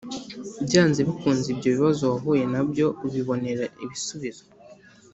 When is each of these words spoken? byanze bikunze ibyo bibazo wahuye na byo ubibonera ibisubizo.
byanze 0.65 0.99
bikunze 1.07 1.45
ibyo 1.53 1.69
bibazo 1.75 2.03
wahuye 2.11 2.43
na 2.53 2.61
byo 2.69 2.87
ubibonera 3.05 3.65
ibisubizo. 3.83 4.43